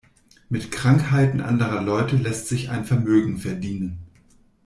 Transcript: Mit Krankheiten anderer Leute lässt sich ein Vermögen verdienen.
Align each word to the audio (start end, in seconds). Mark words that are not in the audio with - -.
Mit 0.49 0.71
Krankheiten 0.71 1.41
anderer 1.41 1.83
Leute 1.83 2.15
lässt 2.17 2.47
sich 2.47 2.71
ein 2.71 2.85
Vermögen 2.85 3.37
verdienen. 3.37 3.99